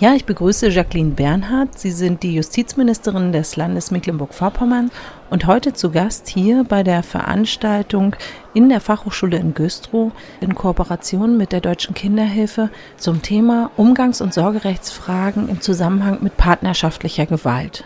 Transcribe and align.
Ja, 0.00 0.14
ich 0.14 0.26
begrüße 0.26 0.68
Jacqueline 0.68 1.10
Bernhardt. 1.10 1.76
Sie 1.76 1.90
sind 1.90 2.22
die 2.22 2.36
Justizministerin 2.36 3.32
des 3.32 3.56
Landes 3.56 3.90
Mecklenburg-Vorpommern 3.90 4.92
und 5.28 5.48
heute 5.48 5.72
zu 5.72 5.90
Gast 5.90 6.28
hier 6.28 6.62
bei 6.62 6.84
der 6.84 7.02
Veranstaltung 7.02 8.14
in 8.54 8.68
der 8.68 8.80
Fachhochschule 8.80 9.36
in 9.38 9.54
Güstrow 9.54 10.12
in 10.40 10.54
Kooperation 10.54 11.36
mit 11.36 11.50
der 11.50 11.60
Deutschen 11.60 11.96
Kinderhilfe 11.96 12.70
zum 12.96 13.22
Thema 13.22 13.72
Umgangs- 13.76 14.20
und 14.20 14.32
Sorgerechtsfragen 14.32 15.48
im 15.48 15.60
Zusammenhang 15.60 16.18
mit 16.20 16.36
partnerschaftlicher 16.36 17.26
Gewalt. 17.26 17.82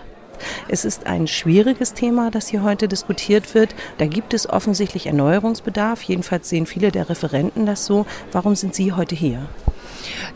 Es 0.69 0.85
ist 0.85 1.07
ein 1.07 1.27
schwieriges 1.27 1.95
Thema, 1.95 2.31
das 2.31 2.49
hier 2.49 2.63
heute 2.63 2.89
diskutiert 2.89 3.55
wird. 3.55 3.75
Da 3.97 4.05
gibt 4.05 4.35
es 4.35 4.51
offensichtlich 4.51 5.07
Erneuerungsbedarf. 5.07 6.03
Jedenfalls 6.03 6.51
sehen 6.51 6.67
viele 6.67 6.93
der 6.93 7.09
Referenten 7.09 7.65
das 7.65 7.87
so. 7.87 8.05
Warum 8.33 8.55
sind 8.55 8.75
Sie 8.75 8.93
heute 8.93 9.15
hier? 9.15 9.49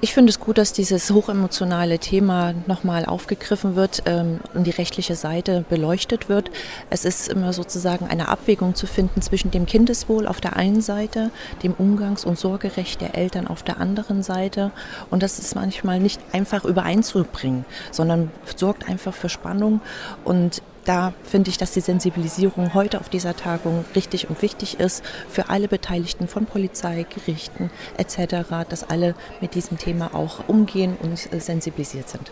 Ich 0.00 0.14
finde 0.14 0.30
es 0.30 0.40
gut, 0.40 0.58
dass 0.58 0.72
dieses 0.72 1.10
hochemotionale 1.10 1.98
Thema 1.98 2.54
nochmal 2.66 3.04
aufgegriffen 3.04 3.76
wird 3.76 4.02
ähm, 4.06 4.40
und 4.54 4.66
die 4.66 4.70
rechtliche 4.70 5.14
Seite 5.14 5.64
beleuchtet 5.68 6.28
wird. 6.28 6.50
Es 6.90 7.04
ist 7.04 7.28
immer 7.28 7.52
sozusagen 7.52 8.06
eine 8.06 8.28
Abwägung 8.28 8.74
zu 8.74 8.86
finden 8.86 9.22
zwischen 9.22 9.50
dem 9.50 9.66
Kindeswohl 9.66 10.26
auf 10.26 10.40
der 10.40 10.56
einen 10.56 10.80
Seite, 10.80 11.30
dem 11.62 11.74
Umgangs- 11.74 12.24
und 12.24 12.38
Sorgerecht 12.38 13.00
der 13.00 13.16
Eltern 13.16 13.46
auf 13.46 13.62
der 13.62 13.80
anderen 13.80 14.22
Seite. 14.22 14.70
Und 15.10 15.22
das 15.22 15.38
ist 15.38 15.54
manchmal 15.54 16.00
nicht 16.00 16.20
einfach 16.32 16.64
übereinzubringen, 16.64 17.64
sondern 17.90 18.30
sorgt 18.56 18.88
einfach 18.88 19.14
für 19.14 19.28
Spannung 19.28 19.80
und 20.24 20.62
da 20.86 21.12
finde 21.24 21.50
ich, 21.50 21.58
dass 21.58 21.72
die 21.72 21.80
Sensibilisierung 21.80 22.72
heute 22.72 23.00
auf 23.00 23.08
dieser 23.08 23.36
Tagung 23.36 23.84
richtig 23.96 24.30
und 24.30 24.40
wichtig 24.40 24.78
ist 24.78 25.04
für 25.28 25.48
alle 25.48 25.66
Beteiligten 25.66 26.28
von 26.28 26.46
Polizei, 26.46 27.04
Gerichten 27.12 27.70
etc., 27.96 28.46
dass 28.68 28.88
alle 28.88 29.16
mit 29.40 29.55
diesem 29.56 29.78
Thema 29.78 30.14
auch 30.14 30.48
umgehen 30.48 30.96
und 31.02 31.32
äh, 31.32 31.40
sensibilisiert 31.40 32.08
sind. 32.08 32.30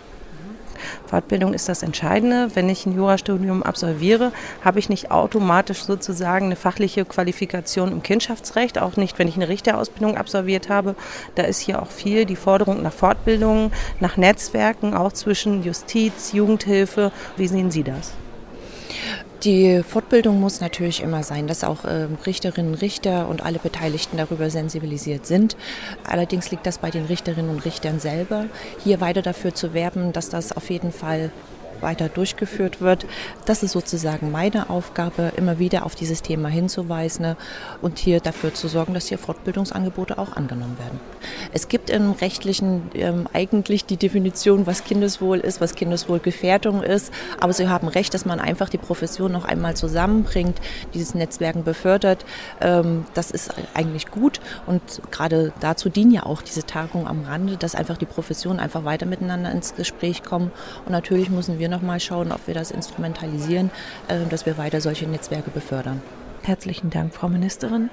Fortbildung 1.07 1.55
ist 1.55 1.69
das 1.69 1.83
Entscheidende. 1.83 2.55
Wenn 2.55 2.69
ich 2.69 2.87
ein 2.87 2.95
Jurastudium 2.95 3.63
absolviere, 3.63 4.33
habe 4.65 4.79
ich 4.79 4.89
nicht 4.89 5.11
automatisch 5.11 5.83
sozusagen 5.85 6.47
eine 6.47 6.57
fachliche 6.57 7.05
Qualifikation 7.05 7.91
im 7.91 8.03
Kindschaftsrecht, 8.03 8.79
auch 8.79 8.97
nicht, 8.97 9.19
wenn 9.19 9.29
ich 9.29 9.37
eine 9.37 9.49
Richterausbildung 9.49 10.17
absolviert 10.17 10.69
habe. 10.69 10.95
Da 11.35 11.45
ist 11.45 11.61
hier 11.61 11.81
auch 11.81 11.91
viel 11.91 12.27
die 12.27 12.37
Forderung 12.37 12.83
nach 12.83 12.93
Fortbildung, 12.93 13.73
nach 14.01 14.17
Netzwerken, 14.17 14.95
auch 14.95 15.13
zwischen 15.13 15.63
Justiz, 15.63 16.33
Jugendhilfe. 16.33 17.13
Wie 17.37 17.49
sehen 17.49 17.71
Sie 17.71 17.83
das? 17.83 18.13
Die 19.45 19.83
Fortbildung 19.83 20.41
muss 20.41 20.63
natürlich 20.63 21.03
immer 21.03 21.23
sein, 21.23 21.47
dass 21.47 21.65
auch 21.65 21.85
äh, 21.85 22.09
Richterinnen, 22.25 22.75
Richter 22.75 23.29
und 23.29 23.45
alle 23.45 23.59
Beteiligten 23.59 24.17
darüber 24.17 24.49
sensibilisiert 24.49 25.27
sind. 25.27 25.55
Allerdings 26.03 26.51
liegt 26.51 26.65
das 26.65 26.79
bei 26.79 26.91
den 26.91 27.05
Richterinnen 27.05 27.51
und 27.51 27.65
Richtern 27.67 28.01
selber, 28.01 28.47
hier 28.83 29.03
weiter 29.03 29.21
dafür 29.21 29.55
zu 29.55 29.75
werben, 29.75 30.15
dass 30.15 30.31
das 30.31 30.53
auf 30.53 30.71
jeden 30.71 30.93
Fall 30.93 31.31
weiter 31.85 32.09
durchgeführt 32.09 32.81
wird. 32.81 33.07
Das 33.45 33.63
ist 33.63 33.73
sozusagen 33.73 34.33
meine 34.33 34.71
Aufgabe, 34.71 35.31
immer 35.37 35.61
wieder 35.61 35.87
auf 35.87 35.95
dieses 35.95 36.23
Thema 36.23 36.49
hinzuweisen 36.49 37.37
und 37.81 37.99
hier 38.01 38.19
dafür 38.19 38.53
zu 38.53 38.67
sorgen, 38.67 38.95
dass 38.95 39.07
hier 39.07 39.19
Fortbildungsangebote 39.19 40.19
auch 40.19 40.37
angenommen 40.37 40.77
werden. 40.79 40.99
Es 41.53 41.69
gibt 41.69 41.91
im 41.91 42.11
rechtlichen 42.13 42.91
ähm, 42.95 43.29
eigentlich 43.33 43.85
die 43.85 43.97
Definition, 43.97 44.67
was 44.67 44.83
Kindeswohl 44.85 45.39
ist, 45.39 45.61
was 45.61 45.75
Kindeswohlgefährdung 45.75 46.83
ist, 46.83 47.13
aber 47.41 47.53
Sie 47.53 47.69
haben 47.69 47.87
recht, 47.87 48.15
dass 48.15 48.25
man 48.25 48.41
einfach 48.41 48.69
die 48.69 48.79
Profession 48.79 49.31
noch 49.31 49.45
einmal 49.45 49.77
zusammenbringt, 49.77 50.59
dieses 50.95 51.15
Netzwerken 51.15 51.63
befördert. 51.63 52.25
Ähm, 52.61 53.05
das 53.15 53.31
ist 53.31 53.53
eigentlich 53.75 54.11
gut 54.11 54.41
und 54.67 54.83
gerade 55.11 55.53
dazu 55.61 55.89
dienen 55.89 56.11
ja 56.11 56.25
auch 56.25 56.43
diese 56.43 56.65
Tagungen 56.65 57.07
am 57.07 57.25
Rande, 57.25 57.57
dass 57.57 57.75
einfach 57.75 57.99
die 57.99 58.07
Professionen 58.07 58.59
einfach 58.59 58.85
weiter 58.85 59.07
miteinander 59.07 59.53
ins 59.53 59.75
Gespräch 59.75 60.23
kommen 60.23 60.51
und 60.87 60.93
natürlich 60.93 61.31
müssen 61.31 61.59
wir 61.59 61.69
nochmal 61.75 62.01
schauen, 62.01 62.33
ob 62.33 62.47
wir 62.47 62.55
das 62.55 62.71
instrumentalisieren, 62.71 63.71
äh, 64.09 64.25
dass 64.31 64.47
wir 64.47 64.57
weiter 64.59 64.81
solche 64.81 65.07
Netzwerke 65.07 65.51
befördern. 65.51 66.01
Herzlichen 66.43 66.91
Dank, 66.91 67.15
Frau 67.15 67.29
Ministerin. 67.29 67.91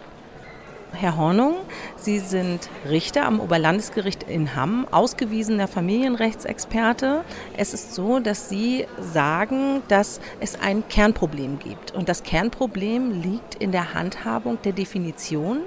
Herr 0.94 1.16
Hornung, 1.16 1.56
Sie 1.96 2.20
sind 2.20 2.70
Richter 2.90 3.26
am 3.26 3.40
Oberlandesgericht 3.40 4.24
in 4.24 4.58
Hamm, 4.58 4.86
ausgewiesener 4.92 5.70
Familienrechtsexperte. 5.70 7.24
Es 7.56 7.74
ist 7.74 7.96
so, 7.96 8.20
dass 8.20 8.50
Sie 8.50 8.86
sagen, 9.00 9.82
dass 9.88 10.20
es 10.42 10.60
ein 10.60 10.86
Kernproblem 10.90 11.60
gibt. 11.60 11.92
Und 11.92 12.10
das 12.10 12.24
Kernproblem 12.24 13.22
liegt 13.22 13.56
in 13.56 13.72
der 13.72 13.94
Handhabung 13.94 14.62
der 14.64 14.74
Definition 14.74 15.60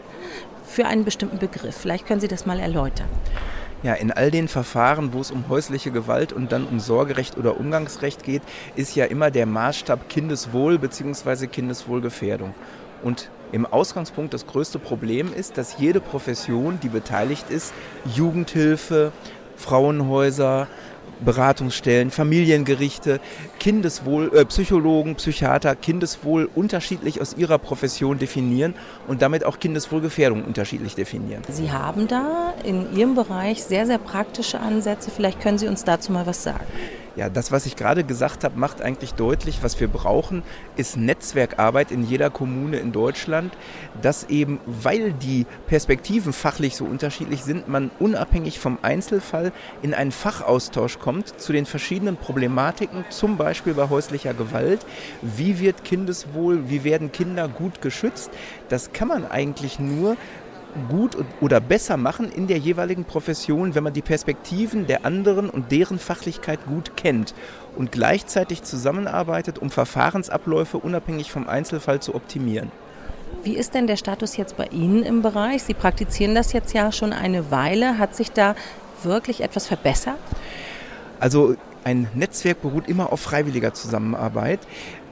für 0.67 0.87
einen 0.87 1.05
bestimmten 1.05 1.39
Begriff. 1.39 1.75
Vielleicht 1.75 2.07
können 2.07 2.21
Sie 2.21 2.29
das 2.29 2.45
mal 2.45 2.61
erläutern. 2.61 3.09
Ja, 3.85 3.93
in 3.93 4.11
all 4.11 4.31
den 4.31 4.49
Verfahren, 4.49 5.13
wo 5.13 5.21
es 5.21 5.31
um 5.31 5.47
häusliche 5.51 5.91
Gewalt 5.91 6.33
und 6.33 6.53
dann 6.53 6.65
um 6.65 6.81
Sorgerecht 6.81 7.37
oder 7.37 7.61
Umgangsrecht 7.61 8.23
geht, 8.23 8.41
ist 8.77 8.97
ja 8.97 9.05
immer 9.05 9.31
der 9.31 9.45
Maßstab 9.45 10.09
Kindeswohl 10.09 10.79
bzw. 10.79 11.49
Kindeswohlgefährdung. 11.49 12.55
Und 13.03 13.29
im 13.53 13.67
Ausgangspunkt 13.67 14.33
das 14.33 14.47
größte 14.47 14.79
Problem 14.79 15.35
ist, 15.35 15.59
dass 15.59 15.79
jede 15.79 16.01
Profession, 16.01 16.79
die 16.83 16.89
beteiligt 16.89 17.51
ist, 17.51 17.75
Jugendhilfe, 18.07 19.13
Frauenhäuser, 19.57 20.67
Beratungsstellen, 21.21 22.11
Familiengerichte, 22.11 23.21
Kindeswohl, 23.59 24.31
äh, 24.35 24.45
Psychologen, 24.45 25.17
Psychiater, 25.17 25.75
Kindeswohl 25.77 26.49
unterschiedlich 26.55 27.21
aus 27.21 27.37
ihrer 27.37 27.59
Profession 27.59 28.19
definieren 28.19 28.75
und 29.07 29.23
damit 29.23 29.45
auch 29.45 29.59
Kindeswohlgefährdung 29.59 30.45
unterschiedlich 30.45 30.95
definieren. 30.95 31.43
Sie 31.49 31.73
haben 31.73 32.09
da 32.09 32.55
in 32.65 32.97
Ihrem 32.97 33.15
Bereich 33.15 33.63
sehr, 33.65 33.87
sehr 33.87 33.99
praktische 33.99 34.61
Ansätze. 34.61 35.11
Vielleicht 35.11 35.41
können 35.41 35.59
Sie 35.59 35.69
uns 35.69 35.85
dazu 35.85 36.13
mal 36.13 36.27
was 36.27 36.43
sagen. 36.43 36.65
Ja, 37.17 37.29
das, 37.29 37.53
was 37.53 37.65
ich 37.65 37.77
gerade 37.77 38.03
gesagt 38.03 38.43
habe, 38.43 38.59
macht 38.59 38.83
eigentlich 38.83 39.15
deutlich, 39.15 39.63
was 39.63 39.79
wir 39.79 39.87
brauchen, 39.87 40.43
ist 40.77 40.97
Netzwerkarbeit 40.97 41.93
in 41.93 42.03
jeder 42.03 42.29
Kommune 42.29 42.79
in 42.79 42.91
Deutschland, 42.91 43.57
dass 44.03 44.25
eben, 44.25 44.59
weil 44.67 45.13
die 45.13 45.47
Perspektiven 45.69 46.33
fachlich 46.33 46.75
so 46.75 46.85
unterschiedlich 46.85 47.45
sind, 47.45 47.69
man 47.69 47.93
unabhängig 48.01 48.59
vom 48.59 48.79
Einzelfall 48.83 49.53
in 49.81 49.95
einen 49.95 50.11
Fachaustausch 50.11 50.99
kommt 50.99 51.41
zu 51.41 51.53
den 51.53 51.67
verschiedenen 51.67 52.17
Problematiken, 52.17 53.05
zum 53.11 53.37
Beispiel 53.37 53.75
bei 53.75 53.89
häuslicher 53.89 54.35
Gewalt. 54.35 54.85
Wie 55.23 55.61
wird 55.61 55.85
Kindeswohl, 55.85 56.69
wie 56.69 56.83
werden 56.83 57.13
Kinder 57.13 57.47
gut 57.47 57.81
geschützt? 57.81 58.31
Das 58.69 58.93
kann 58.93 59.07
man 59.07 59.25
eigentlich 59.31 59.79
nur, 59.79 60.17
gut 60.89 61.17
oder 61.41 61.61
besser 61.61 61.97
machen 61.97 62.31
in 62.31 62.47
der 62.47 62.59
jeweiligen 62.59 63.05
Profession, 63.05 63.75
wenn 63.75 63.85
man 63.85 63.93
die 63.93 64.03
Perspektiven 64.03 64.87
der 64.87 65.05
anderen 65.05 65.51
und 65.51 65.73
deren 65.73 65.99
Fachlichkeit 65.99 66.67
gut 66.67 66.97
kennt 66.97 67.35
und 67.77 67.93
gleichzeitig 67.93 68.63
zusammenarbeitet, 68.63 69.59
um 69.59 69.71
Verfahrensabläufe 69.71 70.79
unabhängig 70.79 71.31
vom 71.31 71.49
Einzelfall 71.49 72.01
zu 72.01 72.15
optimieren. 72.15 72.71
Wie 73.43 73.57
ist 73.57 73.75
denn 73.75 73.87
der 73.87 73.97
Status 73.97 74.37
jetzt 74.37 74.57
bei 74.57 74.67
Ihnen 74.67 75.03
im 75.03 75.23
Bereich? 75.23 75.65
Sie 75.65 75.75
praktizieren 75.75 76.35
das 76.35 76.53
jetzt 76.53 76.73
ja 76.73 76.93
schon 76.93 77.13
eine 77.13 77.51
Weile. 77.51 77.99
Hat 77.99 78.15
sich 78.15 78.33
da 78.33 78.55
wirklich 79.03 79.43
etwas 79.43 79.67
verbessert? 79.67 80.19
Also 81.21 81.57
ein 81.85 82.09
Netzwerk 82.15 82.63
beruht 82.63 82.89
immer 82.89 83.13
auf 83.13 83.21
freiwilliger 83.21 83.75
Zusammenarbeit. 83.75 84.61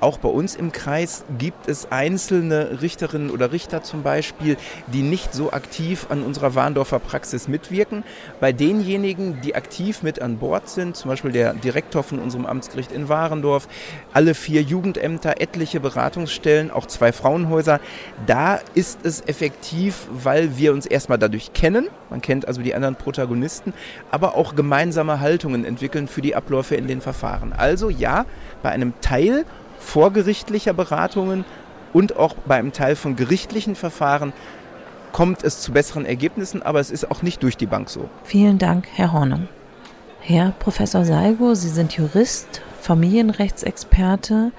Auch 0.02 0.18
bei 0.18 0.28
uns 0.28 0.56
im 0.56 0.72
Kreis 0.72 1.24
gibt 1.38 1.68
es 1.68 1.92
einzelne 1.92 2.82
Richterinnen 2.82 3.30
oder 3.30 3.52
Richter 3.52 3.84
zum 3.84 4.02
Beispiel, 4.02 4.56
die 4.88 5.02
nicht 5.02 5.32
so 5.32 5.52
aktiv 5.52 6.06
an 6.08 6.24
unserer 6.24 6.56
Warndorfer 6.56 6.98
Praxis 6.98 7.46
mitwirken. 7.46 8.02
Bei 8.40 8.50
denjenigen, 8.50 9.40
die 9.42 9.54
aktiv 9.54 10.02
mit 10.02 10.20
an 10.20 10.38
Bord 10.38 10.68
sind, 10.68 10.96
zum 10.96 11.08
Beispiel 11.08 11.30
der 11.30 11.54
Direktor 11.54 12.02
von 12.02 12.18
unserem 12.18 12.46
Amtsgericht 12.46 12.90
in 12.90 13.08
Warendorf, 13.08 13.68
alle 14.12 14.34
vier 14.34 14.62
Jugendämter, 14.62 15.40
etliche 15.40 15.78
Beratungsstellen, 15.78 16.72
auch 16.72 16.86
zwei 16.86 17.12
Frauenhäuser, 17.12 17.78
da 18.26 18.58
ist 18.74 19.06
es 19.06 19.20
effektiv, 19.20 20.08
weil 20.10 20.58
wir 20.58 20.72
uns 20.72 20.84
erstmal 20.84 21.18
dadurch 21.18 21.52
kennen. 21.52 21.86
Man 22.10 22.20
kennt 22.20 22.48
also 22.48 22.60
die 22.60 22.74
anderen 22.74 22.96
Protagonisten, 22.96 23.72
aber 24.10 24.34
auch 24.34 24.56
gemeinsame 24.56 25.20
Haltungen 25.20 25.64
entwickeln 25.64 26.08
für 26.08 26.22
die 26.22 26.34
Abläufe 26.34 26.74
in 26.74 26.88
den 26.88 27.00
Verfahren. 27.00 27.52
Also 27.52 27.88
ja, 27.88 28.26
bei 28.64 28.70
einem 28.70 28.94
Teil 29.00 29.44
vorgerichtlicher 29.82 30.72
Beratungen 30.72 31.44
und 31.92 32.16
auch 32.16 32.34
bei 32.46 32.56
einem 32.56 32.72
Teil 32.72 32.96
von 32.96 33.16
gerichtlichen 33.16 33.74
Verfahren 33.74 34.32
kommt 35.12 35.44
es 35.44 35.60
zu 35.60 35.72
besseren 35.72 36.06
Ergebnissen, 36.06 36.62
aber 36.62 36.80
es 36.80 36.90
ist 36.90 37.10
auch 37.10 37.22
nicht 37.22 37.42
durch 37.42 37.56
die 37.56 37.66
Bank 37.66 37.90
so. 37.90 38.08
Vielen 38.24 38.58
Dank, 38.58 38.86
Herr 38.94 39.12
Hornung. 39.12 39.48
Herr 40.20 40.52
Professor 40.58 41.04
Salgo, 41.04 41.54
Sie 41.54 41.68
sind 41.68 41.92
Jurist, 41.92 42.62
Familienrechtsexperte, 42.80 44.52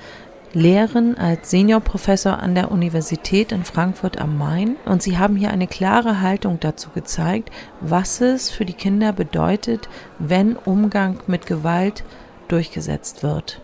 lehren 0.53 1.17
als 1.17 1.49
Seniorprofessor 1.49 2.37
an 2.37 2.53
der 2.53 2.69
Universität 2.69 3.51
in 3.51 3.63
Frankfurt 3.63 4.19
am 4.19 4.37
Main 4.37 4.75
und 4.85 5.01
Sie 5.01 5.17
haben 5.17 5.35
hier 5.35 5.49
eine 5.49 5.65
klare 5.65 6.21
Haltung 6.21 6.59
dazu 6.59 6.89
gezeigt, 6.93 7.49
was 7.81 8.21
es 8.21 8.51
für 8.51 8.65
die 8.65 8.73
Kinder 8.73 9.13
bedeutet, 9.13 9.89
wenn 10.19 10.55
Umgang 10.55 11.21
mit 11.25 11.47
Gewalt 11.47 12.03
durchgesetzt 12.49 13.23
wird 13.23 13.59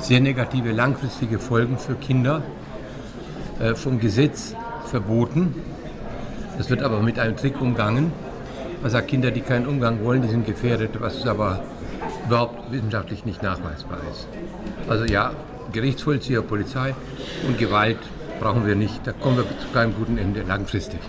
sehr 0.00 0.20
negative 0.20 0.72
langfristige 0.72 1.38
Folgen 1.38 1.78
für 1.78 1.94
Kinder 1.94 2.42
äh, 3.60 3.74
vom 3.74 4.00
Gesetz 4.00 4.54
verboten. 4.86 5.54
Das 6.58 6.70
wird 6.70 6.82
aber 6.82 7.00
mit 7.00 7.18
einem 7.18 7.36
Trick 7.36 7.60
umgangen. 7.60 8.12
Man 8.82 8.90
sagt, 8.90 9.08
Kinder, 9.08 9.30
die 9.30 9.40
keinen 9.40 9.66
Umgang 9.66 10.04
wollen, 10.04 10.22
die 10.22 10.28
sind 10.28 10.46
gefährdet, 10.46 10.92
was 11.00 11.26
aber 11.26 11.62
überhaupt 12.26 12.72
wissenschaftlich 12.72 13.24
nicht 13.24 13.42
nachweisbar 13.42 13.98
ist. 14.10 14.26
Also 14.88 15.04
ja, 15.04 15.32
Gerichtsvollzieher, 15.72 16.42
Polizei 16.42 16.94
und 17.46 17.58
Gewalt 17.58 17.98
brauchen 18.40 18.66
wir 18.66 18.74
nicht. 18.74 19.06
Da 19.06 19.12
kommen 19.12 19.36
wir 19.36 19.44
zu 19.44 19.68
keinem 19.72 19.94
guten 19.94 20.18
Ende 20.18 20.42
langfristig. 20.42 21.00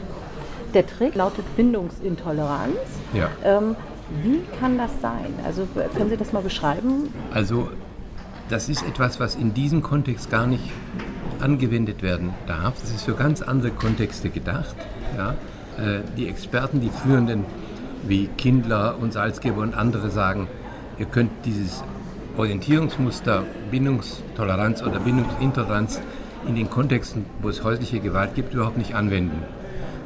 Der 0.73 0.85
Trick 0.85 1.15
lautet 1.15 1.45
Bindungsintoleranz. 1.55 2.77
Ja. 3.13 3.29
Ähm, 3.43 3.75
wie 4.21 4.41
kann 4.59 4.77
das 4.77 4.91
sein? 5.01 5.33
Also 5.45 5.67
können 5.95 6.09
Sie 6.09 6.17
das 6.17 6.33
mal 6.33 6.41
beschreiben? 6.41 7.13
Also 7.33 7.69
das 8.51 8.67
ist 8.67 8.83
etwas, 8.83 9.19
was 9.19 9.35
in 9.35 9.53
diesem 9.53 9.81
Kontext 9.81 10.29
gar 10.29 10.45
nicht 10.45 10.63
angewendet 11.39 12.03
werden 12.03 12.33
darf. 12.47 12.79
Das 12.81 12.91
ist 12.91 13.03
für 13.03 13.13
ganz 13.13 13.41
andere 13.41 13.71
Kontexte 13.71 14.29
gedacht. 14.29 14.75
Ja. 15.17 15.31
Äh, 15.77 16.01
die 16.17 16.27
Experten, 16.27 16.81
die 16.81 16.89
Führenden 16.89 17.45
wie 18.03 18.27
Kindler 18.37 18.97
und 18.99 19.13
Salzgeber 19.13 19.61
und 19.61 19.75
andere 19.75 20.09
sagen, 20.09 20.47
ihr 20.97 21.05
könnt 21.05 21.31
dieses 21.45 21.83
Orientierungsmuster 22.35 23.43
Bindungstoleranz 23.71 24.83
oder 24.83 24.99
Bindungsintoleranz 24.99 26.01
in 26.47 26.55
den 26.55 26.69
Kontexten, 26.69 27.25
wo 27.41 27.49
es 27.49 27.63
häusliche 27.63 27.99
Gewalt 27.99 28.35
gibt, 28.35 28.53
überhaupt 28.53 28.77
nicht 28.77 28.95
anwenden. 28.95 29.43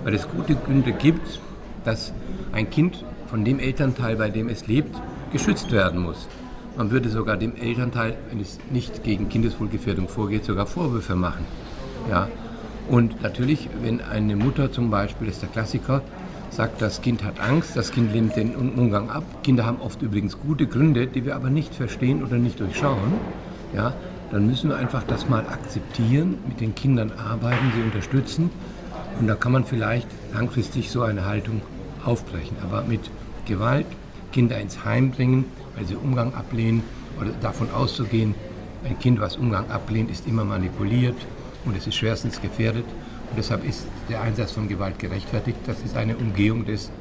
Weil 0.03 0.13
es 0.13 0.27
gute 0.29 0.55
Gründe 0.55 0.91
gibt, 0.91 1.39
dass 1.83 2.13
ein 2.51 2.69
Kind 2.69 3.03
von 3.27 3.43
dem 3.43 3.59
Elternteil, 3.59 4.17
bei 4.17 4.29
dem 4.29 4.49
es 4.49 4.67
lebt, 4.67 4.95
geschützt 5.31 5.71
werden 5.71 6.01
muss. 6.01 6.27
Man 6.77 6.91
würde 6.91 7.09
sogar 7.09 7.37
dem 7.37 7.55
Elternteil, 7.55 8.17
wenn 8.29 8.41
es 8.41 8.59
nicht 8.69 9.03
gegen 9.03 9.29
Kindeswohlgefährdung 9.29 10.09
vorgeht, 10.09 10.43
sogar 10.43 10.65
Vorwürfe 10.65 11.15
machen. 11.15 11.45
Ja? 12.09 12.27
Und 12.89 13.21
natürlich, 13.21 13.69
wenn 13.81 14.01
eine 14.01 14.35
Mutter 14.35 14.71
zum 14.71 14.91
Beispiel, 14.91 15.27
das 15.27 15.37
ist 15.37 15.41
der 15.41 15.49
Klassiker, 15.49 16.01
sagt, 16.51 16.81
das 16.81 17.01
Kind 17.01 17.23
hat 17.23 17.39
Angst, 17.39 17.75
das 17.75 17.91
Kind 17.91 18.13
lehnt 18.13 18.35
den 18.35 18.55
Umgang 18.55 19.09
ab. 19.09 19.23
Kinder 19.43 19.65
haben 19.65 19.79
oft 19.81 20.01
übrigens 20.01 20.39
gute 20.39 20.67
Gründe, 20.67 21.07
die 21.07 21.25
wir 21.25 21.35
aber 21.35 21.49
nicht 21.49 21.73
verstehen 21.73 22.23
oder 22.23 22.37
nicht 22.37 22.59
durchschauen. 22.59 23.13
Ja, 23.73 23.93
dann 24.31 24.47
müssen 24.47 24.69
wir 24.69 24.77
einfach 24.77 25.03
das 25.03 25.29
mal 25.29 25.45
akzeptieren, 25.47 26.37
mit 26.47 26.61
den 26.61 26.75
Kindern 26.75 27.11
arbeiten, 27.11 27.71
sie 27.75 27.83
unterstützen. 27.83 28.49
Und 29.19 29.27
da 29.27 29.35
kann 29.35 29.51
man 29.51 29.65
vielleicht 29.65 30.07
langfristig 30.33 30.91
so 30.91 31.01
eine 31.03 31.25
Haltung 31.25 31.61
aufbrechen. 32.03 32.57
Aber 32.63 32.83
mit 32.83 33.01
Gewalt 33.45 33.87
Kinder 34.35 34.59
ins 34.59 34.83
Heim 34.83 35.11
bringen, 35.11 35.45
weil 35.77 35.85
sie 35.85 35.95
Umgang 35.95 36.33
ablehnen 36.33 36.83
oder 37.17 37.29
davon 37.41 37.71
auszugehen, 37.71 38.35
ein 38.83 38.99
Kind, 38.99 39.21
was 39.21 39.37
Umgang 39.37 39.71
ablehnt, 39.71 40.11
ist 40.11 40.27
immer 40.27 40.43
manipuliert 40.43 41.15
und 41.63 41.77
es 41.77 41.87
ist 41.87 41.95
schwerstens 41.95 42.41
gefährdet. 42.41 42.83
Und 43.29 43.37
deshalb 43.37 43.63
ist 43.63 43.87
der 44.09 44.21
Einsatz 44.21 44.51
von 44.51 44.67
Gewalt 44.67 44.99
gerechtfertigt. 44.99 45.57
Das 45.65 45.79
ist 45.79 45.95
eine 45.95 46.17
Umgehung 46.17 46.65
des 46.65 46.91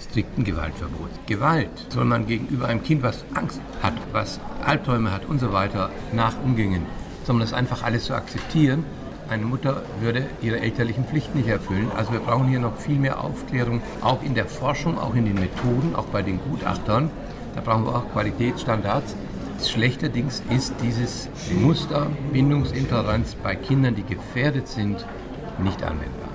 strikten 0.00 0.44
Gewaltverbots. 0.44 1.18
Gewalt 1.26 1.68
soll 1.88 2.04
man 2.04 2.28
gegenüber 2.28 2.68
einem 2.68 2.84
Kind, 2.84 3.02
was 3.02 3.24
Angst 3.34 3.60
hat, 3.82 3.94
was 4.12 4.38
Albträume 4.64 5.10
hat 5.10 5.26
und 5.26 5.40
so 5.40 5.52
weiter, 5.52 5.90
nach 6.12 6.40
umgehen, 6.44 6.86
sondern 7.24 7.48
das 7.48 7.52
einfach 7.52 7.82
alles 7.82 8.04
zu 8.04 8.14
akzeptieren. 8.14 8.84
Eine 9.28 9.44
Mutter 9.44 9.82
würde 10.00 10.26
ihre 10.42 10.60
elterlichen 10.60 11.04
Pflichten 11.04 11.38
nicht 11.38 11.48
erfüllen. 11.48 11.90
Also 11.96 12.12
wir 12.12 12.20
brauchen 12.20 12.48
hier 12.48 12.60
noch 12.60 12.76
viel 12.76 12.98
mehr 12.98 13.24
Aufklärung, 13.24 13.80
auch 14.02 14.22
in 14.22 14.34
der 14.34 14.46
Forschung, 14.46 14.98
auch 14.98 15.14
in 15.14 15.24
den 15.24 15.34
Methoden, 15.34 15.94
auch 15.94 16.04
bei 16.06 16.22
den 16.22 16.38
Gutachtern. 16.40 17.10
Da 17.54 17.60
brauchen 17.62 17.86
wir 17.86 17.94
auch 17.96 18.12
Qualitätsstandards. 18.12 19.16
Schlechterdings 19.64 20.42
ist 20.50 20.74
dieses 20.82 21.28
Muster 21.58 22.08
Bindungsintoleranz 22.32 23.36
bei 23.42 23.54
Kindern, 23.54 23.94
die 23.94 24.02
gefährdet 24.02 24.68
sind, 24.68 25.06
nicht 25.62 25.82
anwendbar. 25.82 26.28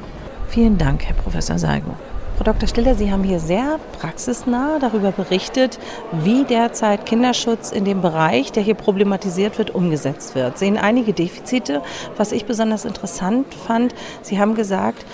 Vielen 0.47 0.77
Dank, 0.77 1.03
Herr 1.05 1.15
Professor 1.15 1.59
Seigo. 1.59 1.95
Frau 2.39 2.53
Dr. 2.53 2.69
Stiller, 2.69 2.95
Sie 2.95 3.11
haben 3.11 3.23
hier 3.23 3.41
sehr 3.41 3.81
praxisnah 3.99 4.79
darüber 4.79 5.11
berichtet, 5.11 5.77
wie 6.23 6.45
derzeit 6.45 7.05
Kinderschutz 7.05 7.69
in 7.69 7.83
dem 7.83 8.01
Bereich, 8.01 8.53
der 8.53 8.63
hier 8.63 8.75
problematisiert 8.75 9.57
wird, 9.57 9.75
umgesetzt 9.75 10.35
wird. 10.35 10.57
Sehen 10.57 10.77
einige 10.77 11.11
Defizite. 11.11 11.81
Was 12.15 12.31
ich 12.31 12.45
besonders 12.45 12.85
interessant 12.85 13.53
fand, 13.53 13.93
Sie 14.21 14.39
haben 14.39 14.55
gesagt, 14.55 15.05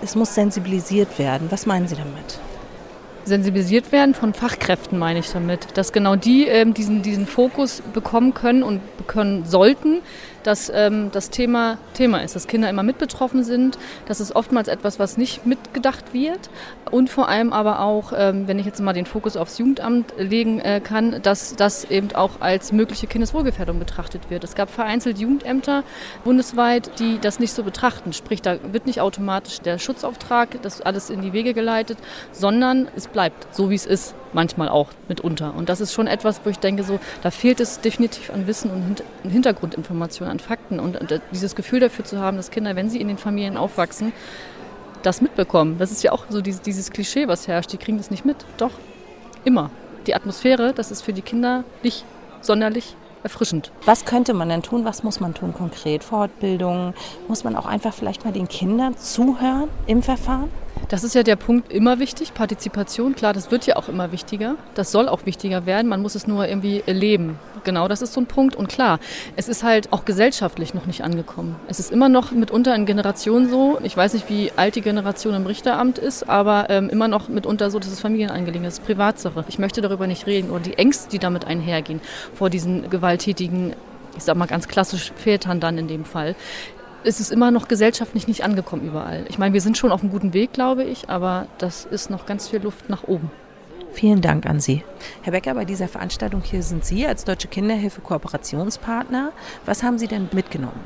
es 0.00 0.14
muss 0.14 0.34
sensibilisiert 0.34 1.18
werden. 1.18 1.48
Was 1.50 1.66
meinen 1.66 1.88
Sie 1.88 1.96
damit? 1.96 2.40
sensibilisiert 3.26 3.92
werden 3.92 4.14
von 4.14 4.34
Fachkräften, 4.34 4.98
meine 4.98 5.18
ich 5.18 5.30
damit. 5.30 5.76
Dass 5.76 5.92
genau 5.92 6.16
die 6.16 6.46
ähm, 6.46 6.74
diesen, 6.74 7.02
diesen 7.02 7.26
Fokus 7.26 7.82
bekommen 7.92 8.34
können 8.34 8.62
und 8.62 8.80
bekommen 8.96 9.44
sollten, 9.44 10.00
dass 10.46 10.70
ähm, 10.74 11.10
das 11.12 11.30
Thema 11.30 11.78
Thema 11.94 12.22
ist, 12.22 12.36
dass 12.36 12.46
Kinder 12.46 12.70
immer 12.70 12.82
mit 12.82 12.98
betroffen 12.98 13.42
sind. 13.42 13.78
Das 14.06 14.20
ist 14.20 14.34
oftmals 14.36 14.68
etwas, 14.68 14.98
was 14.98 15.16
nicht 15.16 15.46
mitgedacht 15.46 16.14
wird. 16.14 16.50
Und 16.90 17.10
vor 17.10 17.28
allem 17.28 17.52
aber 17.52 17.80
auch, 17.80 18.12
ähm, 18.16 18.46
wenn 18.46 18.58
ich 18.58 18.66
jetzt 18.66 18.80
mal 18.80 18.92
den 18.92 19.06
Fokus 19.06 19.36
aufs 19.36 19.58
Jugendamt 19.58 20.14
legen 20.18 20.60
äh, 20.60 20.80
kann, 20.80 21.20
dass 21.22 21.56
das 21.56 21.84
eben 21.84 22.14
auch 22.14 22.40
als 22.40 22.72
mögliche 22.72 23.06
Kindeswohlgefährdung 23.06 23.78
betrachtet 23.78 24.30
wird. 24.30 24.44
Es 24.44 24.54
gab 24.54 24.70
vereinzelt 24.70 25.18
Jugendämter 25.18 25.82
bundesweit, 26.24 26.98
die 27.00 27.18
das 27.18 27.40
nicht 27.40 27.52
so 27.52 27.64
betrachten. 27.64 28.12
Sprich, 28.12 28.40
da 28.42 28.58
wird 28.72 28.86
nicht 28.86 29.00
automatisch 29.00 29.60
der 29.60 29.78
Schutzauftrag, 29.78 30.62
das 30.62 30.80
alles 30.80 31.10
in 31.10 31.22
die 31.22 31.32
Wege 31.32 31.54
geleitet, 31.54 31.98
sondern 32.30 32.88
es 32.94 33.08
bleibt 33.08 33.48
so, 33.50 33.70
wie 33.70 33.74
es 33.74 33.86
ist 33.86 34.14
manchmal 34.32 34.68
auch 34.68 34.88
mitunter. 35.08 35.54
Und 35.56 35.68
das 35.68 35.80
ist 35.80 35.92
schon 35.92 36.06
etwas, 36.06 36.40
wo 36.44 36.50
ich 36.50 36.58
denke, 36.58 36.82
so, 36.82 36.98
da 37.22 37.30
fehlt 37.30 37.60
es 37.60 37.80
definitiv 37.80 38.30
an 38.30 38.46
Wissen 38.46 38.70
und 38.70 39.02
Hintergrundinformationen, 39.30 40.30
an 40.30 40.40
Fakten 40.40 40.80
und 40.80 40.98
dieses 41.32 41.54
Gefühl 41.54 41.80
dafür 41.80 42.04
zu 42.04 42.20
haben, 42.20 42.36
dass 42.36 42.50
Kinder, 42.50 42.76
wenn 42.76 42.90
sie 42.90 43.00
in 43.00 43.08
den 43.08 43.18
Familien 43.18 43.56
aufwachsen, 43.56 44.12
das 45.02 45.20
mitbekommen. 45.20 45.78
Das 45.78 45.92
ist 45.92 46.02
ja 46.02 46.12
auch 46.12 46.26
so 46.28 46.40
dieses, 46.40 46.62
dieses 46.62 46.90
Klischee, 46.90 47.28
was 47.28 47.46
herrscht. 47.46 47.72
Die 47.72 47.78
kriegen 47.78 47.98
das 47.98 48.10
nicht 48.10 48.24
mit. 48.24 48.36
Doch, 48.56 48.72
immer. 49.44 49.70
Die 50.06 50.14
Atmosphäre, 50.14 50.72
das 50.72 50.90
ist 50.90 51.02
für 51.02 51.12
die 51.12 51.22
Kinder 51.22 51.64
nicht 51.82 52.04
sonderlich 52.40 52.96
erfrischend. 53.22 53.72
Was 53.84 54.04
könnte 54.04 54.34
man 54.34 54.48
denn 54.48 54.62
tun? 54.62 54.84
Was 54.84 55.02
muss 55.02 55.20
man 55.20 55.34
tun 55.34 55.52
konkret? 55.52 56.04
Fortbildung? 56.04 56.94
Muss 57.28 57.44
man 57.44 57.56
auch 57.56 57.66
einfach 57.66 57.92
vielleicht 57.92 58.24
mal 58.24 58.32
den 58.32 58.48
Kindern 58.48 58.96
zuhören 58.96 59.68
im 59.86 60.02
Verfahren? 60.02 60.50
Das 60.88 61.02
ist 61.02 61.16
ja 61.16 61.24
der 61.24 61.34
Punkt 61.34 61.72
immer 61.72 61.98
wichtig, 61.98 62.32
Partizipation. 62.32 63.16
Klar, 63.16 63.32
das 63.32 63.50
wird 63.50 63.66
ja 63.66 63.74
auch 63.76 63.88
immer 63.88 64.12
wichtiger. 64.12 64.54
Das 64.74 64.92
soll 64.92 65.08
auch 65.08 65.26
wichtiger 65.26 65.66
werden. 65.66 65.88
Man 65.88 66.00
muss 66.00 66.14
es 66.14 66.28
nur 66.28 66.46
irgendwie 66.46 66.84
leben. 66.86 67.38
Genau, 67.64 67.88
das 67.88 68.02
ist 68.02 68.12
so 68.12 68.20
ein 68.20 68.26
Punkt. 68.26 68.54
Und 68.54 68.68
klar, 68.68 69.00
es 69.34 69.48
ist 69.48 69.64
halt 69.64 69.92
auch 69.92 70.04
gesellschaftlich 70.04 70.74
noch 70.74 70.86
nicht 70.86 71.02
angekommen. 71.02 71.56
Es 71.66 71.80
ist 71.80 71.90
immer 71.90 72.08
noch 72.08 72.30
mitunter 72.30 72.72
in 72.76 72.86
Generationen 72.86 73.50
so. 73.50 73.78
Ich 73.82 73.96
weiß 73.96 74.14
nicht, 74.14 74.30
wie 74.30 74.52
alt 74.54 74.76
die 74.76 74.80
Generation 74.80 75.34
im 75.34 75.46
Richteramt 75.46 75.98
ist, 75.98 76.28
aber 76.28 76.70
ähm, 76.70 76.88
immer 76.88 77.08
noch 77.08 77.28
mitunter 77.28 77.70
so, 77.70 77.80
dass 77.80 77.90
es 77.90 77.98
Familienangelegenheit 77.98 78.72
ist, 78.72 78.84
Privatsache. 78.84 79.44
Ich 79.48 79.58
möchte 79.58 79.80
darüber 79.80 80.06
nicht 80.06 80.28
reden. 80.28 80.50
Oder 80.50 80.60
die 80.60 80.78
Ängste, 80.78 81.10
die 81.10 81.18
damit 81.18 81.46
einhergehen, 81.46 82.00
vor 82.32 82.48
diesen 82.48 82.88
gewalttätigen 82.90 83.74
ich 84.16 84.24
sag 84.24 84.36
mal 84.36 84.46
ganz 84.46 84.66
klassisch 84.66 85.12
Vätern 85.14 85.60
dann 85.60 85.78
in 85.78 85.88
dem 85.88 86.04
Fall 86.04 86.34
ist 87.04 87.20
es 87.20 87.30
immer 87.30 87.50
noch 87.50 87.68
gesellschaftlich 87.68 88.26
nicht 88.26 88.44
angekommen 88.44 88.86
überall. 88.86 89.24
Ich 89.28 89.38
meine, 89.38 89.54
wir 89.54 89.60
sind 89.60 89.78
schon 89.78 89.92
auf 89.92 90.02
einem 90.02 90.10
guten 90.10 90.32
Weg, 90.32 90.52
glaube 90.52 90.84
ich, 90.84 91.08
aber 91.08 91.46
das 91.58 91.84
ist 91.84 92.10
noch 92.10 92.26
ganz 92.26 92.48
viel 92.48 92.60
Luft 92.60 92.88
nach 92.88 93.04
oben. 93.04 93.30
Vielen 93.92 94.20
Dank 94.20 94.44
an 94.44 94.60
Sie. 94.60 94.84
Herr 95.22 95.32
Becker, 95.32 95.54
bei 95.54 95.64
dieser 95.64 95.88
Veranstaltung 95.88 96.42
hier 96.42 96.62
sind 96.62 96.84
Sie 96.84 97.06
als 97.06 97.24
Deutsche 97.24 97.48
Kinderhilfe 97.48 98.02
Kooperationspartner. 98.02 99.32
Was 99.64 99.82
haben 99.82 99.98
Sie 99.98 100.06
denn 100.06 100.28
mitgenommen? 100.32 100.80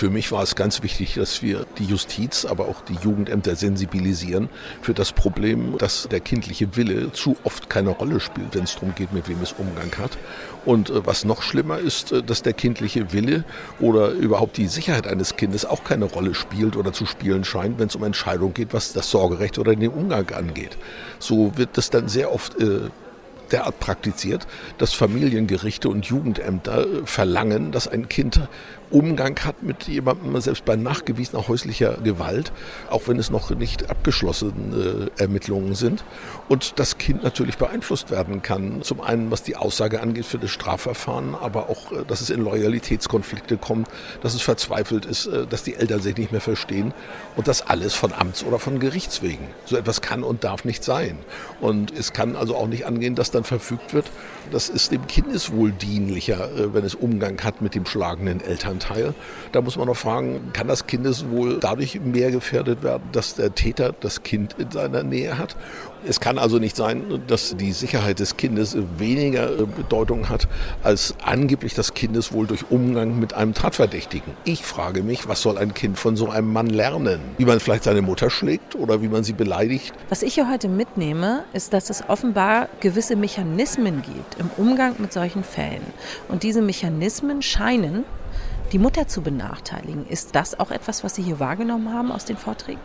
Für 0.00 0.08
mich 0.08 0.32
war 0.32 0.42
es 0.42 0.54
ganz 0.54 0.82
wichtig, 0.82 1.16
dass 1.16 1.42
wir 1.42 1.66
die 1.76 1.84
Justiz, 1.84 2.46
aber 2.46 2.68
auch 2.68 2.80
die 2.80 2.94
Jugendämter 2.94 3.54
sensibilisieren 3.54 4.48
für 4.80 4.94
das 4.94 5.12
Problem, 5.12 5.76
dass 5.76 6.08
der 6.10 6.20
kindliche 6.20 6.74
Wille 6.74 7.12
zu 7.12 7.36
oft 7.44 7.68
keine 7.68 7.90
Rolle 7.90 8.18
spielt, 8.18 8.54
wenn 8.54 8.64
es 8.64 8.76
darum 8.76 8.94
geht, 8.94 9.12
mit 9.12 9.28
wem 9.28 9.42
es 9.42 9.52
Umgang 9.52 9.92
hat. 9.98 10.16
Und 10.64 10.88
äh, 10.88 11.04
was 11.06 11.26
noch 11.26 11.42
schlimmer 11.42 11.78
ist, 11.78 12.12
äh, 12.12 12.22
dass 12.22 12.40
der 12.40 12.54
kindliche 12.54 13.12
Wille 13.12 13.44
oder 13.78 14.12
überhaupt 14.12 14.56
die 14.56 14.68
Sicherheit 14.68 15.06
eines 15.06 15.36
Kindes 15.36 15.66
auch 15.66 15.84
keine 15.84 16.06
Rolle 16.06 16.32
spielt 16.32 16.78
oder 16.78 16.94
zu 16.94 17.04
spielen 17.04 17.44
scheint, 17.44 17.78
wenn 17.78 17.88
es 17.88 17.94
um 17.94 18.02
Entscheidungen 18.02 18.54
geht, 18.54 18.72
was 18.72 18.94
das 18.94 19.10
Sorgerecht 19.10 19.58
oder 19.58 19.76
den 19.76 19.90
Umgang 19.90 20.30
angeht. 20.30 20.78
So 21.18 21.58
wird 21.58 21.76
es 21.76 21.90
dann 21.90 22.08
sehr 22.08 22.32
oft 22.32 22.58
äh, 22.58 22.88
derart 23.52 23.78
praktiziert, 23.80 24.46
dass 24.78 24.94
Familiengerichte 24.94 25.88
und 25.88 26.06
Jugendämter 26.06 26.86
verlangen, 27.04 27.72
dass 27.72 27.88
ein 27.88 28.08
Kind 28.08 28.40
Umgang 28.90 29.38
hat 29.44 29.62
mit 29.62 29.88
jemandem, 29.88 30.40
selbst 30.40 30.64
bei 30.64 30.76
nachgewiesener 30.76 31.48
häuslicher 31.48 31.94
Gewalt, 32.04 32.52
auch 32.88 33.08
wenn 33.08 33.18
es 33.18 33.30
noch 33.30 33.50
nicht 33.50 33.90
abgeschlossene 33.90 35.10
äh, 35.16 35.20
Ermittlungen 35.20 35.74
sind. 35.74 36.04
Und 36.48 36.78
das 36.78 36.98
Kind 36.98 37.24
natürlich 37.24 37.58
beeinflusst 37.58 38.10
werden 38.10 38.42
kann. 38.42 38.82
Zum 38.82 39.00
einen, 39.00 39.30
was 39.30 39.42
die 39.42 39.56
Aussage 39.56 40.00
angeht 40.00 40.26
für 40.26 40.38
das 40.38 40.50
Strafverfahren, 40.50 41.34
aber 41.34 41.68
auch, 41.68 41.92
äh, 41.92 42.04
dass 42.06 42.20
es 42.20 42.30
in 42.30 42.42
Loyalitätskonflikte 42.42 43.56
kommt, 43.56 43.88
dass 44.22 44.34
es 44.34 44.42
verzweifelt 44.42 45.06
ist, 45.06 45.26
äh, 45.26 45.46
dass 45.46 45.64
die 45.64 45.74
Eltern 45.74 46.00
sich 46.00 46.16
nicht 46.16 46.30
mehr 46.30 46.40
verstehen. 46.40 46.94
Und 47.36 47.48
das 47.48 47.62
alles 47.62 47.94
von 47.94 48.12
Amts- 48.12 48.44
oder 48.44 48.60
von 48.60 48.78
Gerichtswegen. 48.78 49.48
So 49.64 49.76
etwas 49.76 50.00
kann 50.00 50.22
und 50.22 50.44
darf 50.44 50.64
nicht 50.64 50.84
sein. 50.84 51.18
Und 51.60 51.92
es 51.96 52.12
kann 52.12 52.36
also 52.36 52.54
auch 52.56 52.68
nicht 52.68 52.86
angehen, 52.86 53.14
dass 53.14 53.30
dann 53.30 53.40
Eltern 53.40 53.44
verfügt 53.44 53.94
wird, 53.94 54.10
das 54.52 54.68
ist 54.68 54.92
dem 54.92 55.06
Kindeswohl 55.06 55.72
dienlicher, 55.72 56.50
wenn 56.72 56.84
es 56.84 56.94
Umgang 56.94 57.42
hat 57.42 57.62
mit 57.62 57.74
dem 57.74 57.86
schlagenden 57.86 58.40
Elternteil. 58.40 58.79
Da 59.52 59.60
muss 59.60 59.76
man 59.76 59.86
noch 59.86 59.96
fragen, 59.96 60.50
kann 60.52 60.68
das 60.68 60.86
Kindeswohl 60.86 61.58
dadurch 61.60 62.00
mehr 62.00 62.30
gefährdet 62.30 62.82
werden, 62.82 63.02
dass 63.12 63.34
der 63.34 63.54
Täter 63.54 63.94
das 64.00 64.22
Kind 64.22 64.54
in 64.58 64.70
seiner 64.70 65.02
Nähe 65.02 65.38
hat? 65.38 65.56
Es 66.06 66.18
kann 66.18 66.38
also 66.38 66.58
nicht 66.58 66.76
sein, 66.76 67.22
dass 67.26 67.56
die 67.56 67.72
Sicherheit 67.72 68.20
des 68.20 68.38
Kindes 68.38 68.76
weniger 68.96 69.50
äh, 69.50 69.66
Bedeutung 69.66 70.30
hat, 70.30 70.48
als 70.82 71.14
angeblich 71.22 71.74
das 71.74 71.92
Kindeswohl 71.92 72.46
durch 72.46 72.70
Umgang 72.70 73.18
mit 73.18 73.34
einem 73.34 73.52
Tatverdächtigen. 73.52 74.32
Ich 74.44 74.64
frage 74.64 75.02
mich, 75.02 75.28
was 75.28 75.42
soll 75.42 75.58
ein 75.58 75.74
Kind 75.74 75.98
von 75.98 76.16
so 76.16 76.30
einem 76.30 76.52
Mann 76.52 76.68
lernen? 76.68 77.20
Wie 77.36 77.44
man 77.44 77.60
vielleicht 77.60 77.84
seine 77.84 78.00
Mutter 78.00 78.30
schlägt 78.30 78.76
oder 78.76 79.02
wie 79.02 79.08
man 79.08 79.24
sie 79.24 79.34
beleidigt? 79.34 79.92
Was 80.08 80.22
ich 80.22 80.34
hier 80.34 80.50
heute 80.50 80.68
mitnehme, 80.68 81.44
ist, 81.52 81.74
dass 81.74 81.90
es 81.90 82.02
offenbar 82.08 82.68
gewisse 82.80 83.14
Mechanismen 83.14 84.02
gibt 84.02 84.40
im 84.40 84.50
Umgang 84.56 84.94
mit 84.98 85.12
solchen 85.12 85.44
Fällen. 85.44 85.82
Und 86.28 86.44
diese 86.44 86.62
Mechanismen 86.62 87.42
scheinen 87.42 88.04
die 88.72 88.78
Mutter 88.78 89.08
zu 89.08 89.22
benachteiligen. 89.22 90.06
Ist 90.06 90.34
das 90.34 90.58
auch 90.58 90.70
etwas, 90.70 91.02
was 91.02 91.14
Sie 91.14 91.22
hier 91.22 91.40
wahrgenommen 91.40 91.92
haben 91.92 92.12
aus 92.12 92.24
den 92.24 92.36
Vorträgen? 92.36 92.80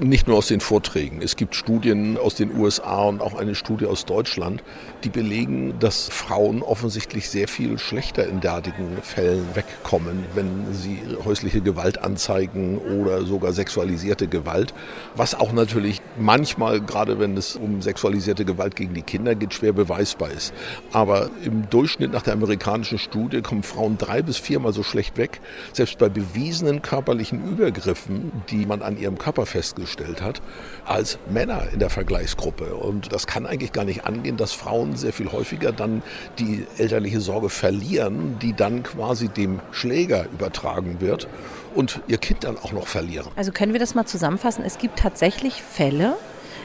Nicht 0.00 0.26
nur 0.26 0.38
aus 0.38 0.48
den 0.48 0.60
Vorträgen. 0.60 1.20
Es 1.22 1.36
gibt 1.36 1.54
Studien 1.54 2.16
aus 2.16 2.34
den 2.34 2.56
USA 2.56 3.04
und 3.04 3.20
auch 3.20 3.34
eine 3.34 3.54
Studie 3.54 3.86
aus 3.86 4.06
Deutschland, 4.06 4.62
die 5.04 5.10
belegen, 5.10 5.74
dass 5.78 6.08
Frauen 6.08 6.62
offensichtlich 6.62 7.28
sehr 7.28 7.48
viel 7.48 7.78
schlechter 7.78 8.26
in 8.26 8.40
derartigen 8.40 8.96
Fällen 9.02 9.44
wegkommen, 9.54 10.24
wenn 10.34 10.72
sie 10.72 11.00
häusliche 11.24 11.60
Gewalt 11.60 11.98
anzeigen 11.98 12.78
oder 12.78 13.24
sogar 13.24 13.52
sexualisierte 13.52 14.26
Gewalt. 14.26 14.72
Was 15.16 15.34
auch 15.34 15.52
natürlich 15.52 16.00
manchmal, 16.18 16.80
gerade 16.80 17.18
wenn 17.18 17.36
es 17.36 17.56
um 17.56 17.82
sexualisierte 17.82 18.44
Gewalt 18.44 18.76
gegen 18.76 18.94
die 18.94 19.02
Kinder 19.02 19.34
geht, 19.34 19.52
schwer 19.52 19.72
beweisbar 19.72 20.30
ist. 20.30 20.54
Aber 20.92 21.30
im 21.44 21.68
Durchschnitt 21.68 22.12
nach 22.12 22.22
der 22.22 22.32
amerikanischen 22.32 22.98
Studie 22.98 23.42
kommen 23.42 23.62
Frauen 23.62 23.98
drei 23.98 24.22
bis 24.22 24.38
viermal 24.38 24.72
so 24.72 24.82
schlecht 24.82 25.18
weg, 25.18 25.40
selbst 25.72 25.98
bei 25.98 26.08
bewiesenen 26.08 26.80
körperlichen 26.80 27.46
Übergriffen, 27.52 28.32
die 28.50 28.64
man 28.64 28.80
an 28.80 28.98
ihrem 28.98 29.18
Körper 29.18 29.44
festgestellt 29.44 29.89
gestellt 29.90 30.22
hat, 30.22 30.40
als 30.84 31.18
Männer 31.28 31.64
in 31.72 31.80
der 31.80 31.90
Vergleichsgruppe. 31.90 32.74
Und 32.74 33.12
das 33.12 33.26
kann 33.26 33.46
eigentlich 33.46 33.72
gar 33.72 33.84
nicht 33.84 34.04
angehen, 34.04 34.36
dass 34.36 34.52
Frauen 34.52 34.96
sehr 34.96 35.12
viel 35.12 35.32
häufiger 35.32 35.72
dann 35.72 36.02
die 36.38 36.66
elterliche 36.78 37.20
Sorge 37.20 37.48
verlieren, 37.48 38.38
die 38.40 38.52
dann 38.52 38.82
quasi 38.82 39.28
dem 39.28 39.60
Schläger 39.72 40.26
übertragen 40.32 41.00
wird 41.00 41.28
und 41.74 42.00
ihr 42.06 42.18
Kind 42.18 42.44
dann 42.44 42.56
auch 42.56 42.72
noch 42.72 42.86
verlieren. 42.86 43.28
Also 43.36 43.52
können 43.52 43.72
wir 43.72 43.80
das 43.80 43.94
mal 43.94 44.06
zusammenfassen? 44.06 44.64
Es 44.64 44.78
gibt 44.78 44.98
tatsächlich 44.98 45.62
Fälle, 45.62 46.16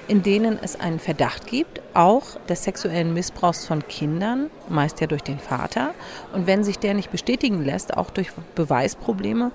in 0.08 0.22
denen 0.22 0.60
es 0.62 0.80
einen 0.80 1.00
Verdacht 1.00 1.48
gibt, 1.48 1.82
auch 1.96 2.40
des 2.48 2.64
sexuellen 2.64 3.14
Missbrauchs 3.14 3.66
von 3.66 3.88
Kindern, 3.88 4.52
meist 4.70 5.02
ja 5.02 5.08
durch 5.08 5.24
den 5.24 5.40
Vater. 5.40 5.96
Und 6.32 6.46
wenn 6.46 6.64
sich 6.64 6.78
der 6.78 6.94
nicht 6.94 7.12
bestätigen 7.12 7.66
lässt, 7.66 7.98
auch 7.98 8.12
durch 8.12 8.30
Beweisprobleme, 8.54 9.52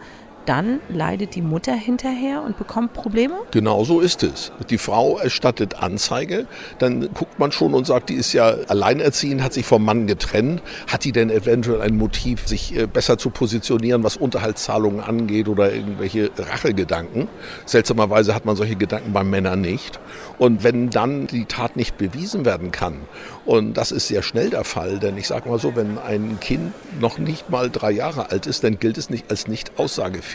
dann 0.46 0.80
leidet 0.88 1.34
die 1.34 1.42
Mutter 1.42 1.74
hinterher 1.74 2.42
und 2.42 2.58
bekommt 2.58 2.92
Probleme? 2.92 3.34
Genau 3.50 3.84
so 3.84 4.00
ist 4.00 4.22
es. 4.22 4.52
Die 4.68 4.78
Frau 4.78 5.18
erstattet 5.18 5.82
Anzeige, 5.82 6.46
dann 6.78 7.12
guckt 7.14 7.38
man 7.38 7.52
schon 7.52 7.74
und 7.74 7.86
sagt, 7.86 8.08
die 8.08 8.14
ist 8.14 8.32
ja 8.32 8.54
alleinerziehend, 8.68 9.42
hat 9.42 9.52
sich 9.52 9.66
vom 9.66 9.84
Mann 9.84 10.06
getrennt. 10.06 10.62
Hat 10.86 11.04
die 11.04 11.12
denn 11.12 11.30
eventuell 11.30 11.80
ein 11.82 11.96
Motiv, 11.96 12.46
sich 12.46 12.76
äh, 12.76 12.86
besser 12.86 13.18
zu 13.18 13.30
positionieren, 13.30 14.02
was 14.02 14.16
Unterhaltszahlungen 14.16 15.00
angeht 15.00 15.48
oder 15.48 15.72
irgendwelche 15.72 16.30
Rachegedanken? 16.36 17.28
Seltsamerweise 17.66 18.34
hat 18.34 18.44
man 18.44 18.56
solche 18.56 18.76
Gedanken 18.76 19.12
bei 19.12 19.24
Männern 19.24 19.60
nicht. 19.60 20.00
Und 20.38 20.64
wenn 20.64 20.90
dann 20.90 21.26
die 21.26 21.44
Tat 21.44 21.76
nicht 21.76 21.98
bewiesen 21.98 22.44
werden 22.44 22.72
kann, 22.72 22.96
und 23.44 23.74
das 23.74 23.92
ist 23.92 24.08
sehr 24.08 24.22
schnell 24.22 24.50
der 24.50 24.64
Fall, 24.64 24.98
denn 24.98 25.16
ich 25.16 25.26
sage 25.26 25.48
mal 25.48 25.58
so, 25.58 25.76
wenn 25.76 25.98
ein 25.98 26.38
Kind 26.40 26.72
noch 27.00 27.18
nicht 27.18 27.50
mal 27.50 27.70
drei 27.70 27.90
Jahre 27.90 28.30
alt 28.30 28.46
ist, 28.46 28.64
dann 28.64 28.78
gilt 28.78 28.96
es 28.96 29.10
nicht 29.10 29.30
als 29.30 29.48
nicht 29.48 29.78
aussagefähig. 29.78 30.29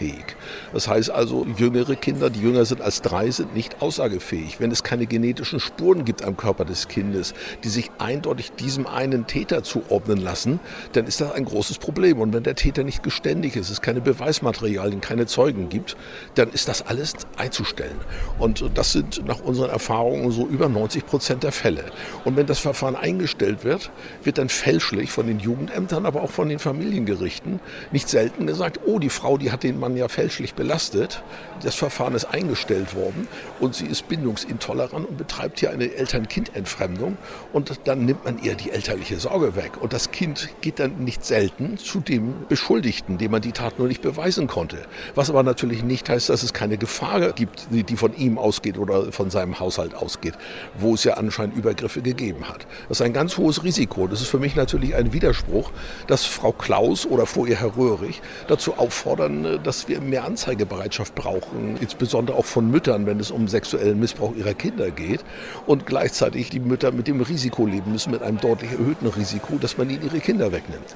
Das 0.73 0.87
heißt 0.87 1.09
also, 1.09 1.45
jüngere 1.57 1.95
Kinder, 1.95 2.29
die 2.29 2.41
jünger 2.41 2.65
sind 2.65 2.81
als 2.81 3.01
drei, 3.01 3.29
sind 3.31 3.55
nicht 3.55 3.81
aussagefähig. 3.81 4.59
Wenn 4.59 4.71
es 4.71 4.83
keine 4.83 5.05
genetischen 5.05 5.59
Spuren 5.59 6.05
gibt 6.05 6.23
am 6.23 6.37
Körper 6.37 6.65
des 6.65 6.87
Kindes, 6.87 7.33
die 7.63 7.69
sich 7.69 7.91
eindeutig 7.97 8.51
diesem 8.51 8.87
einen 8.87 9.27
Täter 9.27 9.63
zuordnen 9.63 10.17
lassen, 10.17 10.59
dann 10.93 11.07
ist 11.07 11.21
das 11.21 11.31
ein 11.31 11.45
großes 11.45 11.77
Problem. 11.77 12.19
Und 12.19 12.33
wenn 12.33 12.43
der 12.43 12.55
Täter 12.55 12.83
nicht 12.83 13.03
geständig 13.03 13.55
ist, 13.55 13.69
es 13.69 13.81
keine 13.81 14.01
Beweismaterialien, 14.01 15.01
keine 15.01 15.25
Zeugen 15.25 15.69
gibt, 15.69 15.95
dann 16.35 16.49
ist 16.49 16.67
das 16.67 16.85
alles 16.85 17.13
einzustellen. 17.37 17.99
Und 18.39 18.65
das 18.73 18.91
sind 18.91 19.25
nach 19.25 19.39
unseren 19.39 19.69
Erfahrungen 19.69 20.15
Erfahrungen 20.15 20.31
so 20.31 20.47
über 20.47 20.67
90 20.67 21.05
Prozent 21.05 21.43
der 21.43 21.51
Fälle. 21.51 21.85
Und 22.23 22.35
wenn 22.35 22.47
das 22.47 22.59
Verfahren 22.59 22.95
eingestellt 22.95 23.63
wird, 23.63 23.91
wird 24.23 24.37
dann 24.37 24.49
fälschlich 24.49 25.11
von 25.11 25.27
den 25.27 25.39
Jugendämtern, 25.39 26.05
aber 26.05 26.21
auch 26.21 26.31
von 26.31 26.49
den 26.49 26.59
Familiengerichten 26.59 27.59
nicht 27.91 28.09
selten 28.09 28.47
gesagt, 28.47 28.79
oh, 28.85 28.99
die 28.99 29.09
Frau, 29.09 29.37
die 29.37 29.51
hat 29.51 29.63
den 29.63 29.79
Mann 29.79 29.84
ja 29.95 30.07
fälschlich 30.07 30.53
belastet. 30.53 31.21
Das 31.63 31.75
Verfahren 31.75 32.15
ist 32.15 32.25
eingestellt 32.25 32.95
worden 32.95 33.27
und 33.59 33.75
sie 33.75 33.85
ist 33.85 34.07
bindungsintolerant 34.07 35.07
und 35.07 35.17
betreibt 35.17 35.59
hier 35.59 35.71
eine 35.71 35.93
Eltern-Kind-Entfremdung 35.93 37.17
und 37.53 37.79
dann 37.85 38.05
nimmt 38.05 38.25
man 38.25 38.41
ihr 38.41 38.55
die 38.55 38.71
elterliche 38.71 39.19
Sorge 39.19 39.55
weg. 39.55 39.81
Und 39.81 39.93
das 39.93 40.11
Kind 40.11 40.49
geht 40.61 40.79
dann 40.79 41.03
nicht 41.03 41.25
selten 41.25 41.77
zu 41.77 41.99
dem 41.99 42.33
Beschuldigten, 42.47 43.17
dem 43.17 43.31
man 43.31 43.41
die 43.41 43.51
Tat 43.51 43.79
nur 43.79 43.87
nicht 43.87 44.01
beweisen 44.01 44.47
konnte. 44.47 44.85
Was 45.15 45.29
aber 45.29 45.43
natürlich 45.43 45.83
nicht 45.83 46.09
heißt, 46.09 46.29
dass 46.29 46.43
es 46.43 46.53
keine 46.53 46.77
Gefahr 46.77 47.31
gibt, 47.33 47.67
die 47.71 47.95
von 47.95 48.15
ihm 48.15 48.37
ausgeht 48.37 48.77
oder 48.77 49.11
von 49.11 49.29
seinem 49.29 49.59
Haushalt 49.59 49.95
ausgeht, 49.95 50.33
wo 50.77 50.93
es 50.93 51.03
ja 51.03 51.15
anscheinend 51.15 51.55
Übergriffe 51.55 52.01
gegeben 52.01 52.47
hat. 52.47 52.67
Das 52.87 52.99
ist 52.99 53.05
ein 53.05 53.13
ganz 53.13 53.37
hohes 53.37 53.63
Risiko. 53.63 54.07
Das 54.07 54.21
ist 54.21 54.27
für 54.27 54.39
mich 54.39 54.55
natürlich 54.55 54.95
ein 54.95 55.13
Widerspruch, 55.13 55.71
dass 56.07 56.25
Frau 56.25 56.51
Klaus 56.51 57.05
oder 57.05 57.25
vor 57.25 57.47
ihr 57.47 57.55
Herr 57.55 57.75
Röhrig 57.77 58.21
dazu 58.47 58.77
auffordern, 58.77 59.45
äh, 59.45 59.59
dass 59.75 59.89
wir 59.89 59.99
mehr 59.99 60.23
Anzeigebereitschaft 60.23 61.15
brauchen, 61.15 61.75
insbesondere 61.81 62.37
auch 62.37 62.45
von 62.45 62.71
Müttern, 62.71 63.05
wenn 63.05 63.19
es 63.19 63.29
um 63.29 63.49
sexuellen 63.49 63.99
Missbrauch 63.99 64.33
ihrer 64.33 64.53
Kinder 64.53 64.89
geht 64.89 65.19
und 65.65 65.85
gleichzeitig 65.85 66.49
die 66.49 66.61
Mütter 66.61 66.91
mit 66.91 67.07
dem 67.07 67.19
Risiko 67.19 67.65
leben 67.65 67.91
müssen, 67.91 68.11
mit 68.11 68.21
einem 68.21 68.37
deutlich 68.37 68.71
erhöhten 68.71 69.07
Risiko, 69.07 69.57
dass 69.57 69.77
man 69.77 69.89
ihnen 69.89 70.03
ihre 70.03 70.19
Kinder 70.19 70.53
wegnimmt. 70.53 70.95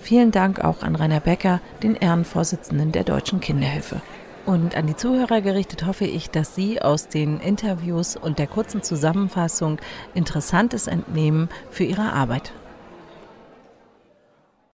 Vielen 0.00 0.32
Dank 0.32 0.64
auch 0.64 0.82
an 0.82 0.96
Rainer 0.96 1.20
Becker, 1.20 1.60
den 1.84 1.94
Ehrenvorsitzenden 1.94 2.90
der 2.90 3.04
Deutschen 3.04 3.38
Kinderhilfe. 3.38 4.00
Und 4.44 4.76
an 4.76 4.88
die 4.88 4.96
Zuhörer 4.96 5.40
gerichtet 5.40 5.86
hoffe 5.86 6.04
ich, 6.04 6.28
dass 6.30 6.56
Sie 6.56 6.82
aus 6.82 7.06
den 7.08 7.38
Interviews 7.38 8.16
und 8.16 8.40
der 8.40 8.48
kurzen 8.48 8.82
Zusammenfassung 8.82 9.78
Interessantes 10.14 10.88
entnehmen 10.88 11.48
für 11.70 11.84
Ihre 11.84 12.12
Arbeit. 12.12 12.52